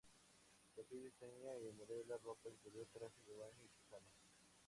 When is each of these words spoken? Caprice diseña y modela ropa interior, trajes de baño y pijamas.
Caprice 0.75 0.95
diseña 1.03 1.53
y 1.59 1.71
modela 1.73 2.17
ropa 2.23 2.49
interior, 2.49 2.87
trajes 2.91 3.23
de 3.23 3.35
baño 3.37 3.61
y 3.63 3.67
pijamas. 3.83 4.17